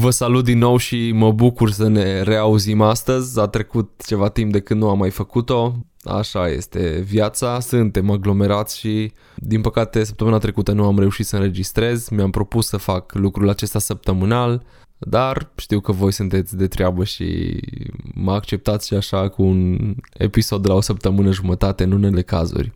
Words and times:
Vă 0.00 0.10
salut 0.10 0.44
din 0.44 0.58
nou 0.58 0.76
și 0.76 1.12
mă 1.12 1.32
bucur 1.32 1.70
să 1.70 1.88
ne 1.88 2.22
reauzim 2.22 2.80
astăzi. 2.80 3.40
A 3.40 3.46
trecut 3.46 4.02
ceva 4.06 4.28
timp 4.28 4.52
de 4.52 4.60
când 4.60 4.80
nu 4.80 4.88
am 4.88 4.98
mai 4.98 5.10
făcut-o. 5.10 5.74
Așa 6.04 6.48
este 6.48 7.04
viața, 7.06 7.60
suntem 7.60 8.10
aglomerați 8.10 8.78
și 8.78 9.12
din 9.36 9.60
păcate 9.60 10.04
săptămâna 10.04 10.38
trecută 10.38 10.72
nu 10.72 10.84
am 10.84 10.98
reușit 10.98 11.26
să 11.26 11.36
înregistrez. 11.36 12.08
Mi-am 12.08 12.30
propus 12.30 12.66
să 12.66 12.76
fac 12.76 13.14
lucrul 13.14 13.48
acesta 13.48 13.78
săptămânal, 13.78 14.62
dar 14.98 15.50
știu 15.56 15.80
că 15.80 15.92
voi 15.92 16.12
sunteți 16.12 16.56
de 16.56 16.66
treabă 16.66 17.04
și 17.04 17.60
mă 18.14 18.32
acceptați 18.32 18.86
și 18.86 18.94
așa 18.94 19.28
cu 19.28 19.42
un 19.42 19.78
episod 20.12 20.62
de 20.62 20.68
la 20.68 20.74
o 20.74 20.80
săptămână 20.80 21.32
jumătate 21.32 21.84
în 21.84 21.92
unele 21.92 22.22
cazuri. 22.22 22.72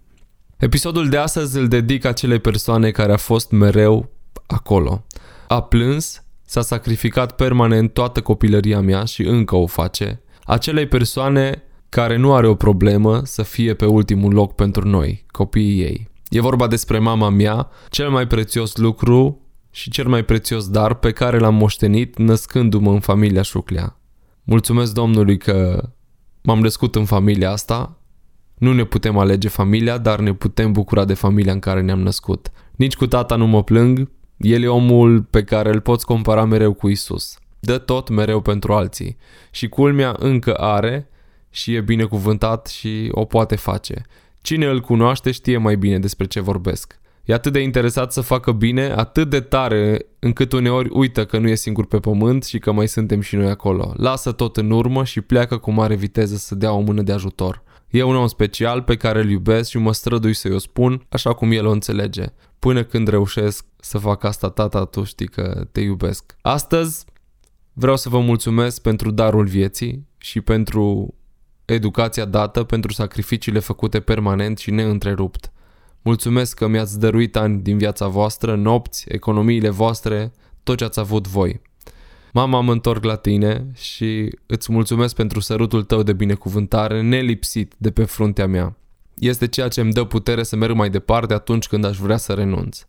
Episodul 0.57 1.09
de 1.09 1.17
astăzi 1.17 1.59
îl 1.59 1.69
dedic 1.69 2.05
acelei 2.05 2.39
persoane 2.39 2.91
care 2.91 3.13
a 3.13 3.17
fost 3.17 3.51
mereu 3.51 4.11
acolo. 4.47 5.05
A 5.49 5.63
plâns, 5.63 6.24
S-a 6.45 6.61
sacrificat 6.61 7.37
permanent 7.37 7.93
toată 7.93 8.21
copilăria 8.21 8.81
mea 8.81 9.05
și 9.05 9.23
încă 9.23 9.57
o 9.57 9.67
face. 9.67 10.23
Acelei 10.45 10.87
persoane 10.87 11.63
care 11.89 12.17
nu 12.17 12.35
are 12.35 12.47
o 12.47 12.55
problemă 12.55 13.21
să 13.25 13.43
fie 13.43 13.75
pe 13.75 13.87
ultimul 13.87 14.33
loc 14.33 14.55
pentru 14.55 14.89
noi, 14.89 15.25
copiii 15.31 15.81
ei. 15.81 16.11
E 16.29 16.41
vorba 16.41 16.67
despre 16.67 16.99
mama 16.99 17.29
mea, 17.29 17.69
cel 17.89 18.11
mai 18.11 18.27
prețios 18.27 18.77
lucru 18.77 19.41
și 19.71 19.91
cel 19.91 20.09
mai 20.09 20.25
prețios 20.25 20.69
dar 20.69 20.95
pe 20.95 21.11
care 21.11 21.39
l-am 21.39 21.55
moștenit 21.55 22.19
născându-mă 22.19 22.91
în 22.91 23.01
familia 23.01 23.43
Șuclea. 23.43 23.99
Mulțumesc 24.43 24.93
Domnului 24.93 25.39
că 25.39 25.89
m-am 26.43 26.61
născut 26.61 26.95
în 26.95 27.05
familia 27.05 27.51
asta. 27.51 27.99
Nu 28.55 28.73
ne 28.73 28.85
putem 28.85 29.19
alege 29.19 29.49
familia, 29.49 29.99
dar 29.99 30.21
ne 30.21 30.33
putem 30.33 30.73
bucura 30.73 31.05
de 31.05 31.15
familia 31.15 31.53
în 31.53 31.59
care 31.59 31.81
ne-am 31.81 32.01
născut. 32.01 32.51
Nici 32.77 32.97
cu 32.97 33.07
tata 33.07 33.37
nu 33.37 33.47
mă 33.47 33.63
plâng, 33.63 34.11
el 34.37 34.63
e 34.63 34.67
omul 34.67 35.23
pe 35.23 35.45
care 35.45 35.69
îl 35.69 35.81
poți 35.81 36.07
compara 36.07 36.45
mereu 36.45 36.73
cu 36.73 36.89
Isus. 36.89 37.39
Dă 37.61 37.79
tot 37.79 38.09
mereu 38.09 38.41
pentru 38.41 38.73
alții. 38.73 39.17
Și 39.51 39.69
culmea 39.69 40.17
încă 40.19 40.55
are 40.55 41.09
și 41.51 41.75
e 41.75 41.81
binecuvântat 41.81 42.67
și 42.67 43.09
o 43.11 43.25
poate 43.25 43.57
face. 43.57 44.03
Cine 44.41 44.67
îl 44.67 44.81
cunoaște 44.81 45.31
știe 45.31 45.57
mai 45.57 45.77
bine 45.77 45.99
despre 45.99 46.27
ce 46.27 46.41
vorbesc. 46.41 46.99
E 47.25 47.35
atât 47.35 47.53
de 47.53 47.61
interesat 47.61 48.13
să 48.13 48.21
facă 48.21 48.53
bine, 48.53 48.93
atât 48.97 49.31
de 49.31 49.41
tare, 49.41 50.07
încât 50.19 50.53
uneori 50.53 50.89
uită 50.93 51.25
că 51.25 51.39
nu 51.39 51.49
e 51.49 51.55
singur 51.55 51.87
pe 51.87 51.99
pământ 51.99 52.45
și 52.45 52.59
că 52.59 52.73
mai 52.73 52.89
suntem 52.89 53.21
și 53.21 53.37
noi 53.37 53.49
acolo. 53.49 53.95
Lasă 53.97 54.33
tot 54.33 54.57
în 54.57 54.71
urmă 54.71 55.05
și 55.05 55.21
pleacă 55.21 55.57
cu 55.57 55.71
mare 55.71 55.95
viteză 55.95 56.37
să 56.37 56.55
dea 56.55 56.73
o 56.73 56.81
mână 56.81 57.03
de 57.03 57.13
ajutor. 57.13 57.63
E 57.95 58.03
un 58.03 58.17
om 58.17 58.27
special 58.27 58.83
pe 58.83 58.97
care 58.97 59.21
îl 59.21 59.31
iubesc 59.31 59.71
și 59.71 59.79
mă 59.79 59.93
strădui 59.93 60.35
să-i 60.35 60.53
o 60.53 60.59
spun 60.59 61.07
așa 61.09 61.33
cum 61.33 61.51
el 61.51 61.67
o 61.67 61.71
înțelege. 61.71 62.25
Până 62.59 62.85
când 62.85 63.09
reușesc 63.09 63.67
să 63.81 63.99
fac 63.99 64.25
asta, 64.25 64.51
tata, 64.51 64.85
tu 64.85 65.05
știi 65.05 65.29
că 65.29 65.69
te 65.73 65.81
iubesc. 65.81 66.37
Astăzi 66.41 67.05
vreau 67.73 67.97
să 67.97 68.09
vă 68.09 68.21
mulțumesc 68.21 68.83
pentru 68.83 69.11
darul 69.11 69.47
vieții 69.47 70.09
și 70.19 70.41
pentru 70.41 71.15
educația 71.65 72.25
dată, 72.25 72.65
pentru 72.65 72.93
sacrificiile 72.93 73.59
făcute 73.59 74.01
permanent 74.01 74.59
și 74.59 74.71
neîntrerupt. 74.71 75.53
Mulțumesc 76.03 76.57
că 76.57 76.67
mi-ați 76.67 76.99
dăruit 76.99 77.37
ani 77.37 77.63
din 77.63 77.79
viața 77.79 78.07
voastră, 78.07 78.55
nopți, 78.55 79.05
economiile 79.09 79.69
voastre, 79.69 80.33
tot 80.63 80.77
ce 80.77 80.85
ați 80.85 80.99
avut 80.99 81.29
voi. 81.29 81.61
Mama, 82.37 82.61
mă 82.61 82.73
întorc 82.73 83.05
la 83.05 83.17
tine 83.17 83.67
și 83.75 84.39
îți 84.47 84.73
mulțumesc 84.73 85.15
pentru 85.15 85.41
sărutul 85.41 85.83
tău 85.83 86.03
de 86.03 86.13
binecuvântare 86.13 87.01
nelipsit 87.01 87.75
de 87.77 87.91
pe 87.91 88.05
fruntea 88.05 88.47
mea. 88.47 88.77
Este 89.15 89.47
ceea 89.47 89.69
ce 89.69 89.81
îmi 89.81 89.93
dă 89.93 90.05
putere 90.05 90.43
să 90.43 90.57
merg 90.57 90.75
mai 90.75 90.91
departe 90.91 91.35
atunci 91.35 91.67
când 91.67 91.85
aș 91.85 91.99
vrea 91.99 92.17
să 92.17 92.33
renunț. 92.33 92.87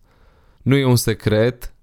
Nu 0.61 0.75
e 0.75 0.85
un 0.85 0.95
secret 0.95 1.73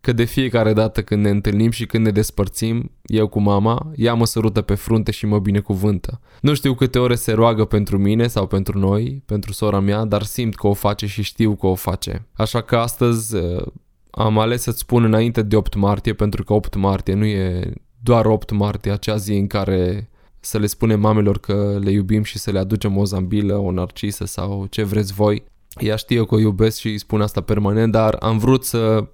că 0.00 0.12
de 0.12 0.24
fiecare 0.24 0.72
dată 0.72 1.02
când 1.02 1.22
ne 1.22 1.30
întâlnim 1.30 1.70
și 1.70 1.86
când 1.86 2.04
ne 2.04 2.10
despărțim, 2.10 2.90
eu 3.02 3.28
cu 3.28 3.40
mama, 3.40 3.92
ea 3.96 4.14
mă 4.14 4.26
sărută 4.26 4.60
pe 4.60 4.74
frunte 4.74 5.10
și 5.10 5.26
mă 5.26 5.38
binecuvântă. 5.38 6.20
Nu 6.40 6.54
știu 6.54 6.74
câte 6.74 6.98
ore 6.98 7.14
se 7.14 7.32
roagă 7.32 7.64
pentru 7.64 7.98
mine 7.98 8.26
sau 8.26 8.46
pentru 8.46 8.78
noi, 8.78 9.22
pentru 9.26 9.52
sora 9.52 9.80
mea, 9.80 10.04
dar 10.04 10.22
simt 10.22 10.54
că 10.54 10.66
o 10.66 10.74
face 10.74 11.06
și 11.06 11.22
știu 11.22 11.56
că 11.56 11.66
o 11.66 11.74
face. 11.74 12.26
Așa 12.32 12.60
că 12.60 12.76
astăzi 12.76 13.36
uh, 13.36 13.66
am 14.14 14.38
ales 14.38 14.62
să-ți 14.62 14.78
spun 14.78 15.04
înainte 15.04 15.42
de 15.42 15.56
8 15.56 15.74
martie, 15.74 16.14
pentru 16.14 16.44
că 16.44 16.52
8 16.52 16.74
martie 16.74 17.14
nu 17.14 17.24
e 17.24 17.72
doar 18.02 18.26
8 18.26 18.50
martie, 18.50 18.92
acea 18.92 19.16
zi 19.16 19.32
în 19.32 19.46
care 19.46 20.10
să 20.40 20.58
le 20.58 20.66
spunem 20.66 21.00
mamelor 21.00 21.38
că 21.38 21.78
le 21.82 21.90
iubim 21.90 22.22
și 22.22 22.38
să 22.38 22.50
le 22.50 22.58
aducem 22.58 22.96
o 22.96 23.04
zambilă, 23.04 23.56
o 23.56 23.70
narcisă 23.70 24.24
sau 24.24 24.66
ce 24.66 24.82
vreți 24.82 25.12
voi. 25.12 25.44
Ea 25.80 25.96
știe 25.96 26.26
că 26.26 26.34
o 26.34 26.38
iubesc 26.38 26.78
și 26.78 26.88
îi 26.88 26.98
spun 26.98 27.20
asta 27.20 27.40
permanent, 27.40 27.92
dar 27.92 28.16
am 28.20 28.38
vrut 28.38 28.64
să 28.64 29.08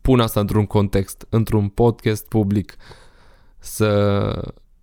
pun 0.00 0.20
asta 0.20 0.40
într-un 0.40 0.66
context, 0.66 1.26
într-un 1.28 1.68
podcast 1.68 2.28
public, 2.28 2.76
să 3.58 3.88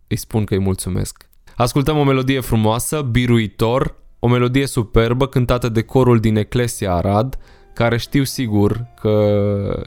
îi 0.07 0.17
spun 0.17 0.43
că 0.43 0.53
îi 0.53 0.59
mulțumesc. 0.59 1.29
Ascultăm 1.55 1.97
o 1.97 2.03
melodie 2.03 2.39
frumoasă, 2.39 3.01
biruitor, 3.01 3.95
o 4.19 4.27
melodie 4.27 4.67
superbă 4.67 5.27
cântată 5.27 5.69
de 5.69 5.81
corul 5.81 6.19
din 6.19 6.35
Eclesia 6.35 6.93
Arad, 6.93 7.37
care 7.79 7.97
știu 7.97 8.23
sigur 8.23 8.85
că 9.01 9.13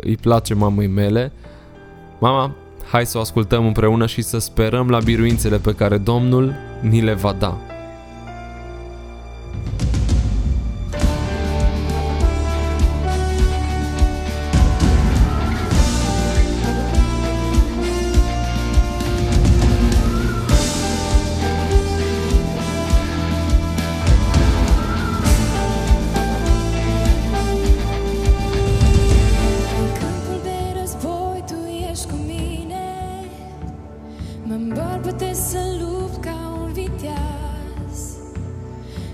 îi 0.01 0.17
place 0.17 0.55
mamei 0.55 0.87
mele. 0.87 1.33
Mama, 2.19 2.55
hai 2.91 3.07
să 3.07 3.19
o 3.19 3.21
ascultăm 3.21 3.67
împreună 3.67 4.07
și 4.07 4.23
să 4.23 4.39
sperăm 4.39 4.91
la 4.91 4.99
biruințele 4.99 5.57
pe 5.57 5.75
care 5.75 5.99
Domnul 5.99 6.55
ni 6.81 7.01
le 7.01 7.13
va 7.13 7.33
da. 7.33 7.72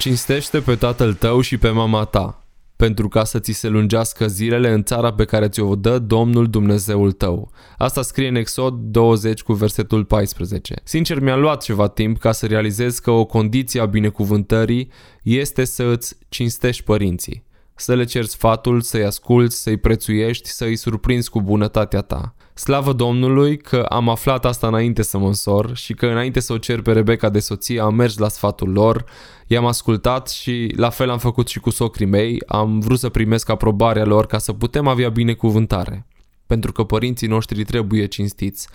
Cinstește 0.00 0.60
pe 0.60 0.74
tatăl 0.74 1.14
tău 1.14 1.40
și 1.40 1.58
pe 1.58 1.70
mama 1.70 2.04
ta, 2.04 2.46
pentru 2.76 3.08
ca 3.08 3.24
să 3.24 3.38
ți 3.38 3.52
se 3.52 3.68
lungească 3.68 4.26
zilele 4.26 4.72
în 4.72 4.82
țara 4.82 5.12
pe 5.12 5.24
care 5.24 5.48
ți-o 5.48 5.74
dă 5.74 5.98
Domnul 5.98 6.46
Dumnezeul 6.46 7.12
tău. 7.12 7.50
Asta 7.78 8.02
scrie 8.02 8.28
în 8.28 8.34
Exod 8.34 8.74
20 8.74 9.42
cu 9.42 9.52
versetul 9.52 10.04
14. 10.04 10.74
Sincer, 10.84 11.20
mi-a 11.20 11.36
luat 11.36 11.62
ceva 11.62 11.88
timp 11.88 12.18
ca 12.18 12.32
să 12.32 12.46
realizez 12.46 12.98
că 12.98 13.10
o 13.10 13.24
condiție 13.24 13.80
a 13.80 13.86
binecuvântării 13.86 14.90
este 15.22 15.64
să 15.64 15.82
îți 15.82 16.16
cinstești 16.28 16.82
părinții 16.82 17.48
să 17.80 17.94
le 17.94 18.04
cerți 18.04 18.32
sfatul, 18.32 18.80
să-i 18.80 19.04
asculți, 19.04 19.62
să-i 19.62 19.76
prețuiești, 19.76 20.48
să-i 20.48 20.76
surprinzi 20.76 21.30
cu 21.30 21.42
bunătatea 21.42 22.00
ta. 22.00 22.34
Slavă 22.60 22.92
Domnului 22.92 23.56
că 23.56 23.86
am 23.88 24.08
aflat 24.08 24.44
asta 24.44 24.66
înainte 24.66 25.02
să 25.02 25.18
mă 25.18 25.26
însor 25.26 25.76
și 25.76 25.94
că 25.94 26.06
înainte 26.06 26.40
să 26.40 26.52
o 26.52 26.58
cer 26.58 26.82
pe 26.82 26.92
Rebecca 26.92 27.28
de 27.28 27.38
soție 27.38 27.80
am 27.80 27.94
mers 27.94 28.18
la 28.18 28.28
sfatul 28.28 28.72
lor, 28.72 29.04
i-am 29.46 29.66
ascultat 29.66 30.28
și 30.28 30.72
la 30.76 30.90
fel 30.90 31.10
am 31.10 31.18
făcut 31.18 31.48
și 31.48 31.60
cu 31.60 31.70
socrii 31.70 32.06
mei, 32.06 32.42
am 32.46 32.78
vrut 32.80 32.98
să 32.98 33.08
primesc 33.08 33.48
aprobarea 33.48 34.04
lor 34.04 34.26
ca 34.26 34.38
să 34.38 34.52
putem 34.52 34.86
avea 34.86 35.08
binecuvântare 35.08 36.06
pentru 36.50 36.72
că 36.72 36.84
părinții 36.84 37.26
noștri 37.26 37.64
trebuie 37.64 38.06
cinstiți. 38.06 38.68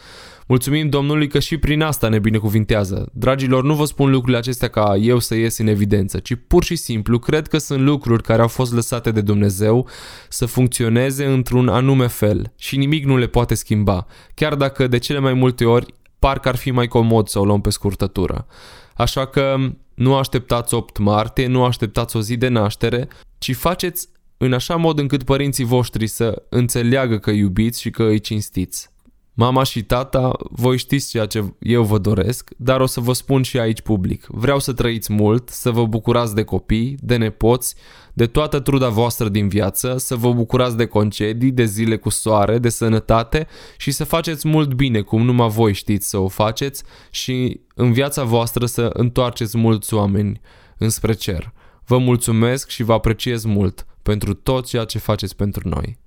Mulțumim 0.48 0.90
Domnului 0.90 1.28
că 1.28 1.40
și 1.40 1.58
prin 1.58 1.82
asta 1.82 2.08
ne 2.08 2.20
binecuvintează. 2.20 3.10
Dragilor, 3.14 3.64
nu 3.64 3.76
vă 3.76 3.86
spun 3.86 4.10
lucrurile 4.10 4.38
acestea 4.38 4.68
ca 4.68 4.96
eu 4.96 5.20
să 5.20 5.36
ies 5.36 5.58
în 5.58 5.68
evidență, 5.68 6.20
ci 6.20 6.34
pur 6.48 6.64
și 6.64 6.76
simplu 6.76 7.20
cred 7.20 7.48
că 7.48 7.58
sunt 7.58 7.82
lucruri 7.82 8.24
care 8.24 8.42
au 8.42 8.48
fost 8.48 8.74
lăsate 8.74 9.12
de 9.12 9.22
Dumnezeu 9.22 9.88
să 10.30 10.46
funcționeze 10.46 11.26
într-un 11.26 11.68
anume 11.68 12.08
fel 12.08 12.54
și 12.58 12.78
nimic 12.78 13.06
nu 13.06 13.18
le 13.18 13.28
poate 13.28 13.56
schimba, 13.56 14.06
chiar 14.34 14.56
dacă 14.56 14.88
de 14.88 14.98
cele 14.98 15.20
mai 15.20 15.34
multe 15.34 15.66
ori 15.66 15.94
parcă 16.20 16.50
ar 16.50 16.56
fi 16.56 16.72
mai 16.72 16.88
comod 16.88 17.28
să 17.28 17.40
o 17.40 17.46
luăm 17.46 17.62
pe 17.62 17.70
scurtătură. 17.70 18.48
Așa 18.96 19.26
că 19.26 19.56
nu 19.94 20.16
așteptați 20.16 20.74
8 20.74 20.98
martie, 20.98 21.48
nu 21.48 21.64
așteptați 21.64 22.16
o 22.16 22.22
zi 22.22 22.38
de 22.38 22.48
naștere, 22.48 23.08
ci 23.38 23.56
faceți 23.56 24.08
în 24.38 24.54
așa 24.54 24.76
mod 24.76 25.00
încât 25.00 25.24
părinții 25.24 25.64
voștri 25.64 26.08
să 26.08 26.44
înțeleagă 26.50 27.18
că 27.18 27.32
iubiți 27.32 27.82
și 27.82 27.90
că 27.90 28.04
îi 28.04 28.20
cinstiți. 28.20 28.94
Mama 29.38 29.64
și 29.64 29.84
tata, 29.84 30.32
voi 30.52 30.78
știți 30.78 31.10
ceea 31.10 31.26
ce 31.26 31.54
eu 31.60 31.84
vă 31.84 31.98
doresc, 31.98 32.50
dar 32.58 32.82
o 32.82 32.86
să 32.86 33.00
vă 33.00 33.14
spun 33.14 33.42
și 33.42 33.60
aici 33.60 33.82
public. 33.82 34.26
Vreau 34.30 34.60
să 34.60 34.74
trăiți 34.74 35.14
mult, 35.14 35.50
să 35.50 35.72
vă 35.72 35.86
bucurați 35.86 36.36
de 36.36 36.44
copii, 36.44 36.98
de 37.00 37.16
nepoți, 37.16 37.76
de 38.14 38.26
toată 38.26 38.60
truda 38.60 38.90
voastră 38.90 39.30
din 39.30 39.48
viață, 39.48 39.98
să 39.98 40.16
vă 40.16 40.34
bucurați 40.34 40.78
de 40.78 40.86
concedii, 40.86 41.52
de 41.52 41.66
zile 41.66 41.98
cu 41.98 42.10
soare, 42.10 42.58
de 42.58 42.70
sănătate 42.70 43.48
și 43.78 43.92
să 43.92 44.04
faceți 44.04 44.48
mult 44.48 44.74
bine 44.74 45.02
cum 45.02 45.22
numai 45.22 45.50
voi 45.50 45.74
știți 45.74 46.10
să 46.10 46.18
o 46.18 46.28
faceți 46.28 46.84
și 47.10 47.60
în 47.76 47.92
viața 47.94 48.24
voastră 48.24 48.66
să 48.66 48.90
întoarceți 48.94 49.58
mulți 49.58 49.94
oameni 49.94 50.42
înspre 50.78 51.14
cer. 51.14 51.54
Vă 51.86 51.98
mulțumesc 51.98 52.70
și 52.70 52.84
vă 52.84 52.94
apreciez 52.94 53.44
mult 53.44 53.86
pentru 54.06 54.34
tot 54.34 54.66
ceea 54.66 54.84
ce 54.84 54.98
faceți 54.98 55.36
pentru 55.36 55.70
noi. 55.70 55.98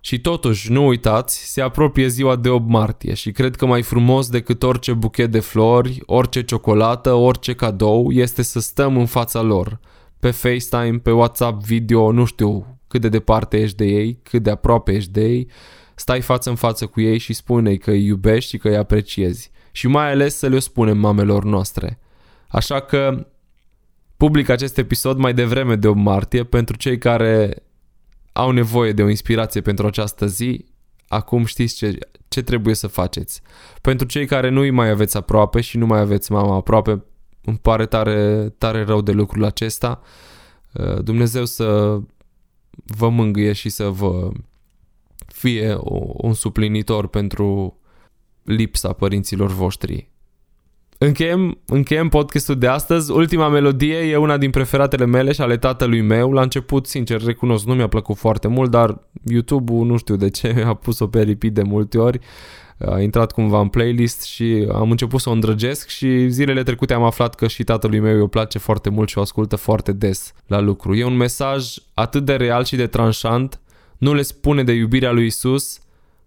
Și 0.00 0.20
totuși, 0.20 0.72
nu 0.72 0.86
uitați, 0.86 1.52
se 1.52 1.60
apropie 1.60 2.08
ziua 2.08 2.36
de 2.36 2.48
8 2.48 2.68
martie 2.68 3.14
și 3.14 3.32
cred 3.32 3.56
că 3.56 3.66
mai 3.66 3.82
frumos 3.82 4.28
decât 4.28 4.62
orice 4.62 4.92
buchet 4.92 5.30
de 5.30 5.40
flori, 5.40 6.02
orice 6.06 6.42
ciocolată, 6.42 7.12
orice 7.12 7.54
cadou 7.54 8.10
este 8.10 8.42
să 8.42 8.60
stăm 8.60 8.96
în 8.96 9.06
fața 9.06 9.40
lor, 9.40 9.80
pe 10.18 10.30
FaceTime, 10.30 10.98
pe 10.98 11.10
WhatsApp 11.10 11.64
video, 11.64 12.12
nu 12.12 12.24
știu 12.24 12.78
cât 12.88 13.00
de 13.00 13.08
departe 13.08 13.60
ești 13.60 13.76
de 13.76 13.84
ei, 13.84 14.18
cât 14.22 14.42
de 14.42 14.50
aproape 14.50 14.92
ești 14.92 15.10
de 15.10 15.24
ei, 15.24 15.48
stai 15.94 16.20
față 16.20 16.50
în 16.50 16.56
față 16.56 16.86
cu 16.86 17.00
ei 17.00 17.18
și 17.18 17.32
spune 17.32 17.74
că 17.74 17.90
îi 17.90 18.04
iubești 18.04 18.50
și 18.50 18.58
că 18.58 18.68
îi 18.68 18.76
apreciezi. 18.76 19.50
Și 19.72 19.86
mai 19.86 20.10
ales 20.10 20.36
să 20.36 20.48
le 20.48 20.58
spunem 20.58 20.98
mamelor 20.98 21.44
noastre. 21.44 21.98
Așa 22.48 22.80
că 22.80 23.26
public 24.20 24.48
acest 24.48 24.78
episod 24.78 25.18
mai 25.18 25.34
devreme 25.34 25.76
de 25.76 25.88
8 25.88 25.98
martie 25.98 26.44
pentru 26.44 26.76
cei 26.76 26.98
care 26.98 27.62
au 28.32 28.50
nevoie 28.50 28.92
de 28.92 29.02
o 29.02 29.08
inspirație 29.08 29.60
pentru 29.60 29.86
această 29.86 30.26
zi. 30.26 30.64
Acum 31.08 31.44
știți 31.44 31.76
ce, 31.76 31.98
ce 32.28 32.42
trebuie 32.42 32.74
să 32.74 32.86
faceți. 32.86 33.42
Pentru 33.80 34.06
cei 34.06 34.26
care 34.26 34.48
nu 34.48 34.60
îi 34.60 34.70
mai 34.70 34.88
aveți 34.88 35.16
aproape 35.16 35.60
și 35.60 35.78
nu 35.78 35.86
mai 35.86 36.00
aveți 36.00 36.32
mama 36.32 36.54
aproape, 36.54 37.04
îmi 37.44 37.58
pare 37.58 37.86
tare, 37.86 38.48
tare 38.58 38.84
rău 38.84 39.00
de 39.00 39.12
lucrul 39.12 39.44
acesta. 39.44 40.00
Uh, 40.72 41.02
Dumnezeu 41.02 41.44
să 41.44 41.98
vă 42.84 43.08
mângâie 43.08 43.52
și 43.52 43.68
să 43.68 43.88
vă 43.88 44.30
fie 45.26 45.76
un 46.12 46.34
suplinitor 46.34 47.06
pentru 47.06 47.78
lipsa 48.42 48.92
părinților 48.92 49.50
voștri 49.50 50.09
Încheiem, 51.02 51.58
încheiem 51.66 52.08
podcastul 52.08 52.58
de 52.58 52.66
astăzi. 52.66 53.10
Ultima 53.10 53.48
melodie 53.48 53.96
e 53.96 54.16
una 54.16 54.36
din 54.36 54.50
preferatele 54.50 55.06
mele 55.06 55.32
și 55.32 55.40
ale 55.40 55.56
tatălui 55.56 56.00
meu. 56.00 56.32
La 56.32 56.42
început, 56.42 56.86
sincer, 56.86 57.22
recunosc, 57.24 57.66
nu 57.66 57.74
mi-a 57.74 57.86
plăcut 57.88 58.16
foarte 58.16 58.48
mult, 58.48 58.70
dar 58.70 59.00
YouTube-ul, 59.24 59.86
nu 59.86 59.96
știu 59.96 60.16
de 60.16 60.30
ce, 60.30 60.62
a 60.66 60.74
pus-o 60.74 61.06
pe 61.06 61.22
repeat 61.22 61.52
de 61.52 61.62
multe 61.62 61.98
ori. 61.98 62.18
A 62.78 63.00
intrat 63.00 63.32
cumva 63.32 63.60
în 63.60 63.68
playlist 63.68 64.22
și 64.22 64.68
am 64.72 64.90
început 64.90 65.20
să 65.20 65.28
o 65.28 65.32
îndrăgesc 65.32 65.88
și 65.88 66.28
zilele 66.28 66.62
trecute 66.62 66.94
am 66.94 67.02
aflat 67.02 67.34
că 67.34 67.46
și 67.46 67.64
tatălui 67.64 68.00
meu 68.00 68.20
îi 68.20 68.28
place 68.28 68.58
foarte 68.58 68.90
mult 68.90 69.08
și 69.08 69.18
o 69.18 69.20
ascultă 69.20 69.56
foarte 69.56 69.92
des 69.92 70.32
la 70.46 70.60
lucru. 70.60 70.94
E 70.94 71.04
un 71.04 71.16
mesaj 71.16 71.74
atât 71.94 72.24
de 72.24 72.34
real 72.34 72.64
și 72.64 72.76
de 72.76 72.86
tranșant, 72.86 73.60
nu 73.98 74.14
le 74.14 74.22
spune 74.22 74.64
de 74.64 74.72
iubirea 74.72 75.12
lui 75.12 75.26
Isus 75.26 75.80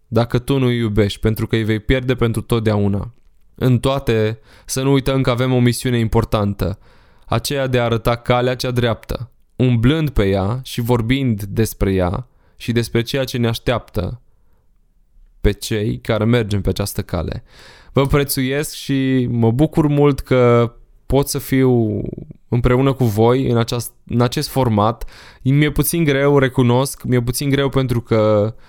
dacă 0.08 0.40
tu 0.40 0.58
nu 0.60 0.72
iubești, 0.72 1.20
pentru 1.20 1.48
că 1.48 1.56
îi 1.56 1.64
vei 1.64 1.80
pierde 1.80 2.16
pentru 2.16 2.42
totdeauna. 2.42 3.14
În 3.56 3.80
toate, 3.80 4.40
să 4.66 4.82
nu 4.82 4.92
uităm 4.92 5.22
că 5.22 5.30
avem 5.30 5.54
o 5.54 5.60
misiune 5.60 5.98
importantă, 5.98 6.80
aceea 7.26 7.68
de 7.68 7.80
a 7.80 7.84
arăta 7.84 8.16
calea 8.16 8.56
cea 8.56 8.72
dreaptă, 8.72 9.32
umblând 9.56 10.10
pe 10.10 10.28
ea 10.28 10.60
și 10.64 10.82
vorbind 10.82 11.44
despre 11.44 11.94
ea 11.94 12.28
și 12.58 12.72
despre 12.72 13.02
ceea 13.02 13.24
ce 13.24 13.38
ne 13.38 13.48
așteaptă 13.48 14.22
pe 15.42 15.52
cei 15.52 16.00
care 16.00 16.24
mergem 16.24 16.62
pe 16.62 16.70
această 16.70 17.02
cale. 17.02 17.44
Vă 17.92 18.06
prețuiesc 18.06 18.74
și 18.74 19.28
mă 19.32 19.52
bucur 19.52 19.88
mult 19.88 20.20
că 20.20 20.74
pot 21.06 21.28
să 21.28 21.40
fiu 21.40 22.02
împreună 22.48 22.94
cu 22.94 23.04
voi 23.04 23.48
în, 23.48 23.58
aceast, 23.58 23.92
în 24.08 24.22
acest 24.22 24.50
format. 24.50 25.06
Mi-e 25.42 25.72
puțin 25.72 26.04
greu, 26.04 26.40
recunosc, 26.40 27.04
mi-e 27.04 27.22
puțin 27.22 27.50
greu 27.50 27.70
pentru 27.70 28.02
că 28.02 28.54
Uh, 28.56 28.62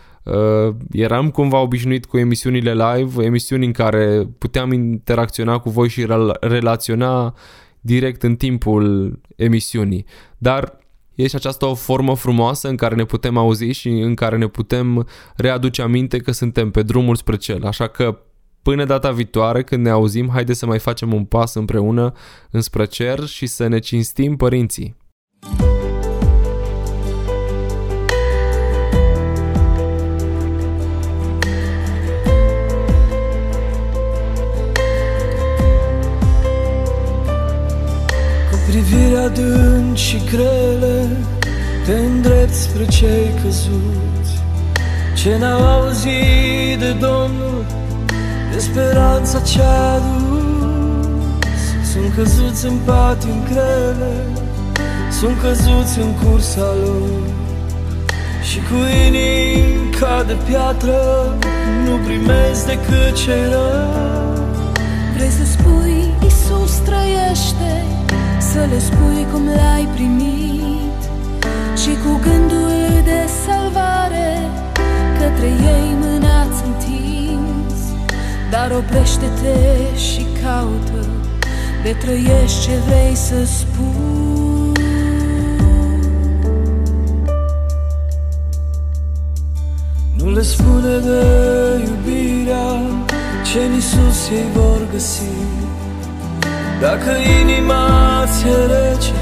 eram 0.91 1.31
cumva 1.31 1.61
obișnuit 1.61 2.05
cu 2.05 2.19
emisiunile 2.19 2.75
live, 2.75 3.25
emisiuni 3.25 3.67
în 3.67 3.73
care 3.73 4.29
puteam 4.39 4.73
interacționa 4.73 5.59
cu 5.59 5.71
voi 5.71 5.89
și 5.89 6.07
relaționa 6.41 7.35
direct 7.81 8.23
în 8.23 8.37
timpul 8.37 9.13
emisiunii. 9.37 10.05
Dar 10.39 10.79
e 11.15 11.27
și 11.27 11.37
aceasta 11.37 11.67
o 11.67 11.75
formă 11.75 12.17
frumoasă 12.17 12.69
în 12.69 12.77
care 12.77 12.95
ne 12.95 13.05
putem 13.05 13.37
auzi 13.37 13.65
și 13.65 13.89
în 13.89 14.15
care 14.15 14.37
ne 14.37 14.47
putem 14.47 15.07
readuce 15.37 15.83
aminte 15.83 16.19
că 16.19 16.33
suntem 16.33 16.71
pe 16.71 16.83
drumul 16.83 17.17
spre 17.17 17.37
cel. 17.37 17.65
Așa 17.65 17.87
că 17.87 18.19
până 18.63 18.85
data 18.85 19.11
viitoare 19.11 19.63
când 19.63 19.85
ne 19.85 19.91
auzim, 19.91 20.29
haide 20.33 20.53
să 20.53 20.67
mai 20.67 20.79
facem 20.79 21.13
un 21.13 21.25
pas 21.25 21.55
împreună 21.55 22.13
înspre 22.51 22.85
cer 22.85 23.25
și 23.25 23.47
să 23.47 23.67
ne 23.67 23.79
cinstim 23.79 24.37
părinții. 24.37 24.97
Grele 40.31 41.09
Te 41.85 41.93
îndrept 41.93 42.55
spre 42.55 42.85
cei 42.85 43.31
căzuți. 43.43 44.35
Ce 45.15 45.37
n-au 45.39 45.61
auzit 45.61 46.79
de 46.79 46.93
Domnul 46.93 47.65
De 48.53 48.59
speranța 48.59 49.41
ce-a 49.41 49.99
dus 49.99 51.91
Sunt 51.93 52.15
căzuți 52.15 52.67
în 52.67 52.77
patim 52.85 53.43
grele 53.51 54.13
Sunt 55.11 55.41
căzuți 55.41 55.99
în 55.99 56.15
cursa 56.15 56.75
lor. 56.85 57.33
Și 58.49 58.59
cu 58.59 58.77
inimi 59.07 59.91
ca 60.01 60.25
de 60.27 60.37
piatră 60.47 61.03
Nu 61.85 61.97
primesc 62.07 62.67
decât 62.67 63.15
ce 63.15 63.49
rău 63.51 64.39
Vrei 65.17 65.31
să 65.31 65.45
spui 65.45 66.13
Iisus 66.23 66.77
trăiește 66.77 67.94
să 68.55 68.67
le 68.71 68.79
spui 68.79 69.27
cum 69.33 69.45
l-ai 69.47 69.89
primit. 69.95 71.01
Și 71.81 71.91
cu 72.03 72.21
gândul 72.23 73.03
de 73.05 73.21
salvare 73.45 74.31
Către 75.19 75.47
ei 75.47 75.97
mâna-ți 76.01 76.63
întins 76.67 77.75
Dar 78.51 78.71
oprește-te 78.71 79.59
și 79.97 80.27
caută 80.43 81.07
De 81.83 81.97
trăiești 81.99 82.61
ce 82.63 82.73
vrei 82.87 83.15
să 83.15 83.45
spui. 83.45 84.73
Nu 90.17 90.31
le 90.31 90.43
spune 90.43 90.99
de 90.99 91.23
iubirea 91.89 92.81
Ce 93.53 93.59
în 93.59 93.73
Iisus 93.73 94.29
ei 94.31 94.47
vor 94.55 94.89
găsi 94.93 95.23
Dacă 96.91 97.13
inima 97.41 97.85
ți-e 98.33 98.59
rece 98.73 99.17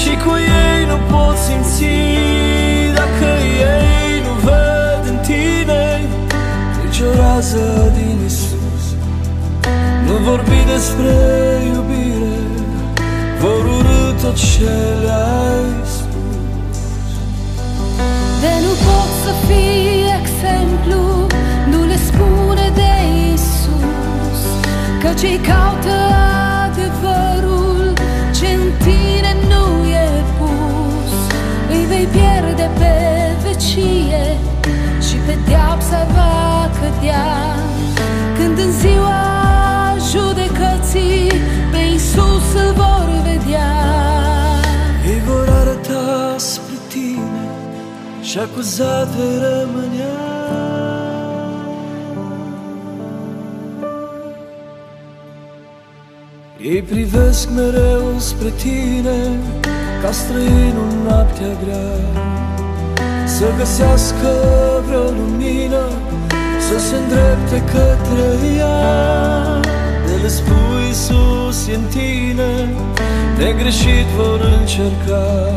Și 0.00 0.12
cu 0.24 0.32
ei 0.64 0.80
nu 0.90 0.98
poți 1.10 1.40
simți 1.44 1.84
Dacă 3.00 3.28
ei 3.72 4.12
nu 4.26 4.32
văd 4.44 5.02
în 5.12 5.18
tine 5.28 5.84
Nici 6.80 7.00
o 7.08 7.10
rază 7.20 7.92
din 7.96 8.18
Isus 8.26 8.84
Nu 10.06 10.14
vorbi 10.28 10.60
despre 10.72 11.14
iubire 11.72 12.36
Vor 13.40 13.64
urâ 13.76 14.20
tot 14.22 14.36
ce 14.36 14.74
le-ai 15.02 15.70
spus. 15.96 17.10
De 18.42 18.52
nu 18.64 18.72
pot 18.86 19.10
să 19.24 19.32
fii 19.46 20.04
exemplu 20.20 21.26
Nu 21.70 21.86
le 21.86 21.96
spune 22.08 22.66
de 22.74 22.92
Isus 23.32 24.40
Că 25.02 25.08
cei 25.20 25.36
caută 25.36 26.41
Și 48.32 48.38
acuzat 48.38 49.08
vei 49.08 49.38
rămânea 49.38 50.18
Ei 56.60 56.82
privesc 56.82 57.48
mereu 57.50 58.14
spre 58.18 58.48
tine 58.48 59.38
Ca 60.02 60.12
străinul 60.12 60.92
noaptea 61.04 61.46
grea. 61.64 62.24
Să 63.26 63.44
găsească 63.58 64.30
vreo 64.86 65.10
lumină 65.10 65.84
Să 66.70 66.78
se 66.78 66.96
îndrepte 66.96 67.64
către 67.72 68.56
ea. 68.56 69.60
De 70.06 70.22
le 70.22 70.28
spui 70.28 70.86
Iisus 70.86 71.66
e 71.68 71.74
în 71.74 71.84
tine 71.90 72.68
Negreșit 73.38 74.06
vor 74.16 74.40
încerca 74.60 75.52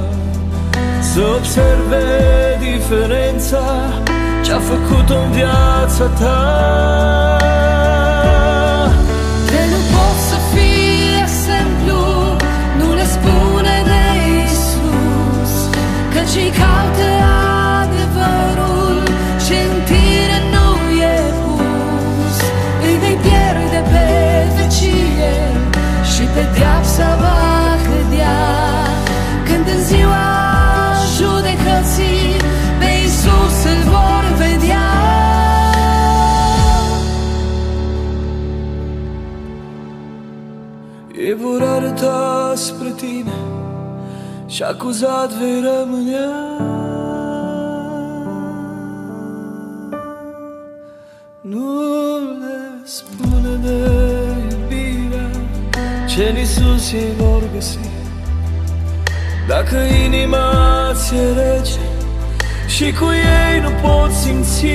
Să 1.15 1.23
observe 1.37 2.05
diferența 2.59 3.63
Ce-a 4.43 4.59
făcut-o 4.59 5.15
în 5.25 5.31
viața 5.31 6.05
ta. 6.19 6.39
De 9.45 9.61
nu 9.71 9.79
pot 9.93 10.17
să 10.29 10.37
fii 10.51 11.21
exemplu 11.25 11.99
Nu 12.79 12.93
le 12.93 13.05
spune 13.15 13.75
de 13.89 14.01
Isus 14.43 15.53
Că 16.13 16.21
cei 16.33 16.51
caută 16.59 17.09
adevărul 17.81 19.03
Ce 19.47 19.57
în 19.71 19.77
tine 19.89 20.37
nu 20.53 20.67
e 21.13 21.17
pus. 21.41 22.37
Îi 22.85 22.95
vei 23.01 23.17
pierde 23.25 23.81
pe 23.91 24.07
vecie 24.55 25.35
Și 26.11 26.21
pedeapsa 26.33 27.17
va 27.21 27.54
Și 44.55 44.63
acuzat 44.63 45.31
vei 45.31 45.63
rămânea 45.63 46.29
Nu 51.41 51.59
le 52.39 52.81
spune 52.83 53.55
de 53.63 53.91
iubirea 54.51 55.29
Ce 56.07 56.23
în 56.29 56.37
Iisus 56.37 56.91
ei 56.91 57.13
vor 57.17 57.41
găsi. 57.53 57.79
Dacă 59.47 59.77
inima 60.05 60.91
ți-e 60.93 61.33
rece 61.33 61.79
Și 62.67 62.91
cu 62.91 63.05
ei 63.05 63.61
nu 63.61 63.69
poți 63.81 64.15
simți 64.15 64.65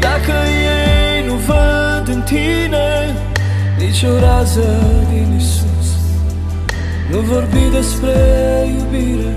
Dacă 0.00 0.32
ei 0.32 1.26
nu 1.26 1.34
văd 1.34 2.14
în 2.14 2.22
tine 2.22 3.14
Nici 3.78 4.02
o 4.02 4.18
rază 4.18 4.82
din 5.10 5.36
Isus 5.36 5.73
Nu 7.10 7.20
vorbi 7.20 7.68
despre 7.72 8.14
iubire 8.78 9.36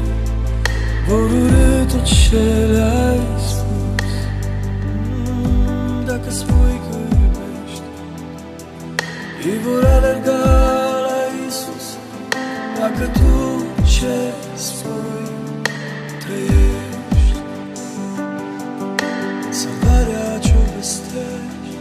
Vor 1.07 1.21
urâ 1.21 1.85
tot 1.91 2.03
ce 2.03 2.65
le-ai 2.71 3.19
spus. 3.37 4.11
Mm, 4.85 6.05
Dacă 6.05 6.29
spui 6.29 6.81
că 6.89 6.97
iubești 6.97 7.87
Ei 9.45 9.59
vor 9.63 9.83
alerga 9.85 10.41
la 11.07 11.19
Isus 11.47 11.85
Dacă 12.79 13.11
tu 13.13 13.63
ce 13.83 14.33
spui 14.55 15.29
trăiești. 16.19 17.41
Salvarea 19.49 20.39
ce-o 20.39 20.59
vestești 20.75 21.73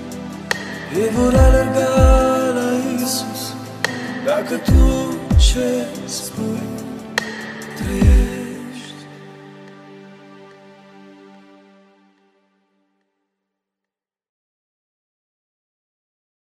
Ei 0.98 1.08
vor 1.16 1.34
alerga 1.34 1.88
la 2.54 2.68
Isus 3.02 3.54
Dacă 4.24 4.54
tu 4.56 5.15
ce 5.56 5.88
spui 6.06 6.85
trăiești 6.85 6.85